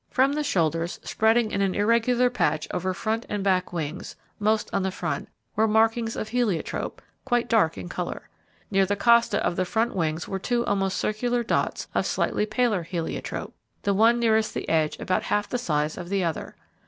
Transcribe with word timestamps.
From 0.09 0.33
the 0.33 0.41
shoulders 0.43 0.99
spreading 1.03 1.51
in 1.51 1.61
an 1.61 1.75
irregular 1.75 2.31
patch 2.31 2.67
over 2.71 2.91
front 2.91 3.23
and 3.29 3.43
back 3.43 3.71
wings, 3.71 4.15
most 4.39 4.67
on 4.73 4.81
the 4.81 4.89
front, 4.89 5.29
were 5.55 5.67
markings 5.67 6.15
of 6.15 6.29
heliotrope, 6.29 7.03
quite 7.23 7.47
dark 7.47 7.77
in 7.77 7.87
colour: 7.87 8.27
Near 8.71 8.87
the 8.87 8.95
costa 8.95 9.37
of 9.45 9.57
the 9.57 9.63
front 9.63 9.95
wings 9.95 10.27
were 10.27 10.39
two 10.39 10.65
almost 10.65 10.97
circular 10.97 11.43
dots 11.43 11.87
of 11.93 12.07
slightly 12.07 12.47
paler 12.47 12.81
heliotrope, 12.81 13.53
the 13.83 13.93
one 13.93 14.19
nearest 14.19 14.55
the 14.55 14.67
edge 14.67 14.97
about 14.99 15.21
half 15.21 15.47
the 15.47 15.59
size 15.59 15.99
of 15.99 16.09
the 16.09 16.23
other. 16.23 16.55